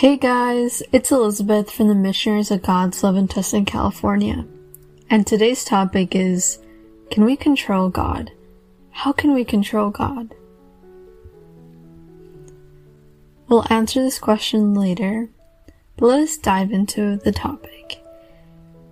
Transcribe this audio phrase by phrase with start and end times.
[0.00, 4.46] Hey guys, it's Elizabeth from the Missionaries of God's Love in Tustin, California.
[5.10, 6.58] And today's topic is
[7.10, 8.30] Can we control God?
[8.92, 10.34] How can we control God?
[13.46, 15.28] We'll answer this question later,
[15.98, 18.02] but let us dive into the topic.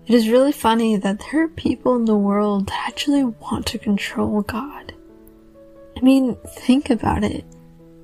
[0.06, 3.78] It is really funny that there are people in the world that actually want to
[3.78, 4.92] control God.
[5.96, 7.46] I mean, think about it.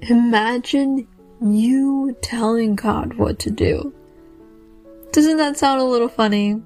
[0.00, 1.06] Imagine
[1.52, 3.92] you telling God what to do.
[5.12, 6.62] Doesn't that sound a little funny?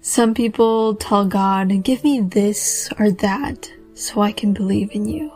[0.00, 5.32] Some people tell God, give me this or that so I can believe in you.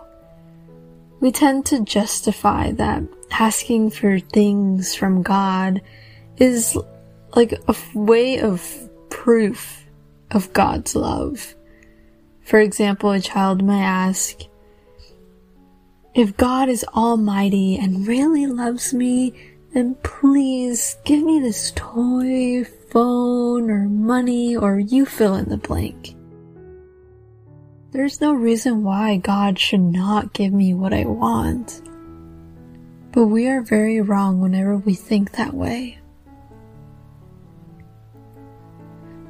[1.20, 5.82] We tend to justify that asking for things from God
[6.36, 6.76] is
[7.34, 9.86] like a way of proof
[10.30, 11.54] of God's love.
[12.42, 14.40] For example, a child might ask,
[16.18, 19.32] if God is almighty and really loves me,
[19.72, 26.16] then please give me this toy, phone, or money, or you fill in the blank.
[27.92, 31.82] There's no reason why God should not give me what I want.
[33.12, 36.00] But we are very wrong whenever we think that way.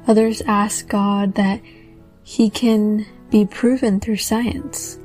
[0.07, 1.61] Others ask God that
[2.23, 4.99] He can be proven through science.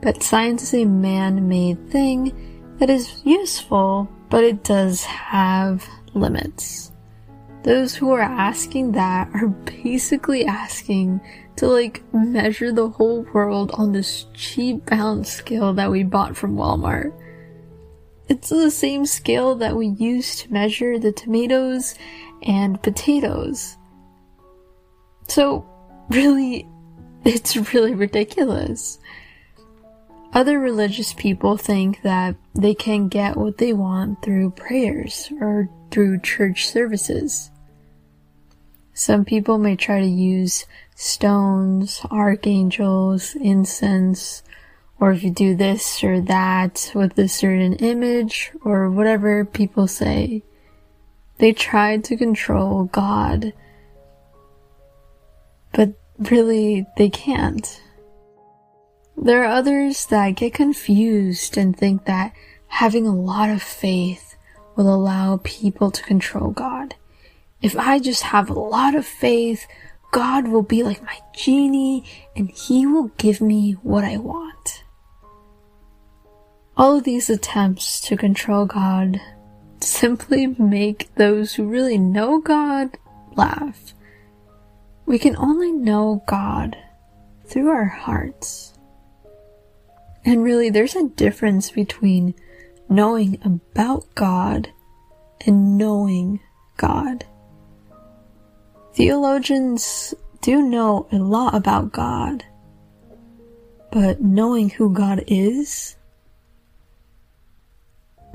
[0.00, 6.92] But science is a man-made thing that is useful, but it does have limits.
[7.64, 11.20] Those who are asking that are basically asking
[11.56, 16.56] to like measure the whole world on this cheap balance scale that we bought from
[16.56, 17.12] Walmart.
[18.28, 21.94] It's the same scale that we use to measure the tomatoes
[22.42, 23.76] and potatoes.
[25.28, 25.66] So,
[26.10, 26.68] really,
[27.24, 28.98] it's really ridiculous.
[30.32, 36.20] Other religious people think that they can get what they want through prayers or through
[36.20, 37.50] church services.
[38.92, 44.42] Some people may try to use stones, archangels, incense,
[45.00, 50.42] or if you do this or that with a certain image or whatever people say.
[51.38, 53.52] They try to control God,
[55.72, 57.80] but really they can't.
[59.20, 62.32] There are others that get confused and think that
[62.68, 64.36] having a lot of faith
[64.76, 66.94] will allow people to control God.
[67.60, 69.66] If I just have a lot of faith,
[70.12, 72.04] God will be like my genie
[72.36, 74.84] and he will give me what I want.
[76.76, 79.20] All of these attempts to control God
[79.80, 82.96] simply make those who really know God
[83.34, 83.94] laugh.
[85.06, 86.76] We can only know God
[87.46, 88.77] through our hearts.
[90.24, 92.34] And really, there's a difference between
[92.88, 94.70] knowing about God
[95.46, 96.40] and knowing
[96.76, 97.24] God.
[98.94, 102.44] Theologians do know a lot about God,
[103.92, 105.96] but knowing who God is,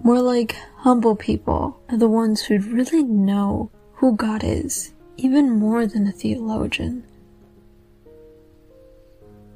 [0.04, 5.86] more like humble people are the ones who really know who God is, even more
[5.86, 7.04] than a theologian.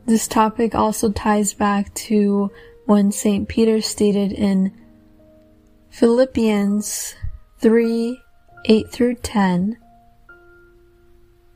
[0.08, 2.50] This topic also ties back to
[2.86, 3.46] when St.
[3.46, 4.72] Peter stated in
[5.90, 7.14] Philippians
[7.58, 8.22] 3
[8.64, 9.78] 8 through 10.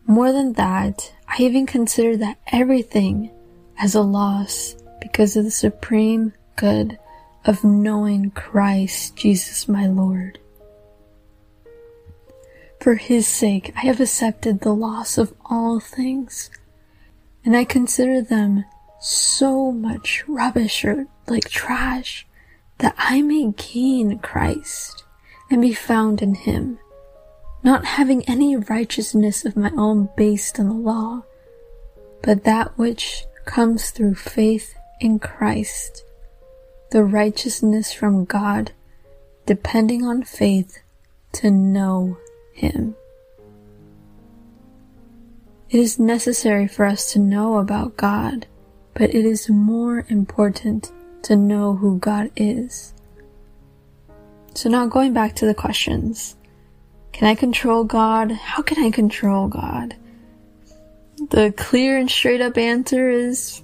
[0.05, 3.31] More than that, I even consider that everything
[3.79, 6.99] as a loss because of the supreme good
[7.45, 10.39] of knowing Christ Jesus my Lord.
[12.81, 16.49] For his sake, I have accepted the loss of all things
[17.43, 18.65] and I consider them
[18.99, 22.27] so much rubbish or like trash
[22.77, 25.03] that I may gain Christ
[25.49, 26.79] and be found in Him,
[27.63, 31.23] not having any righteousness of my own based on the law,
[32.21, 36.03] but that which comes through faith in Christ,
[36.91, 38.71] the righteousness from God,
[39.45, 40.79] depending on faith
[41.33, 42.17] to know
[42.53, 42.95] Him.
[45.71, 48.45] It is necessary for us to know about God,
[48.93, 50.91] but it is more important
[51.21, 52.93] to know who God is.
[54.53, 56.35] So now going back to the questions.
[57.13, 58.33] Can I control God?
[58.33, 59.95] How can I control God?
[61.29, 63.61] The clear and straight up answer is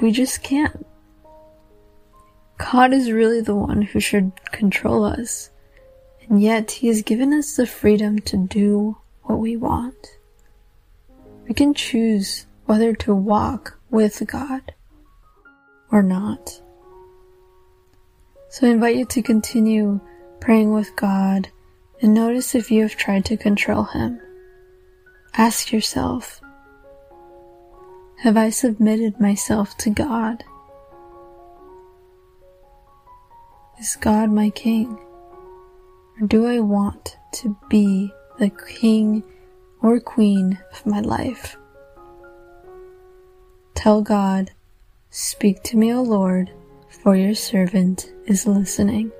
[0.00, 0.86] we just can't.
[2.58, 5.48] God is really the one who should control us,
[6.28, 10.17] and yet He has given us the freedom to do what we want
[11.48, 14.74] we can choose whether to walk with God
[15.90, 16.60] or not.
[18.50, 20.00] So I invite you to continue
[20.40, 21.48] praying with God,
[22.02, 24.20] and notice if you have tried to control Him.
[25.34, 26.40] Ask yourself,
[28.18, 30.44] have I submitted myself to God?
[33.80, 34.98] Is God my king?
[36.20, 39.22] Or do I want to be the king
[39.82, 41.56] or queen of my life?
[43.74, 44.50] Tell God,
[45.10, 46.50] Speak to me, O Lord,
[47.02, 49.10] for your servant is listening.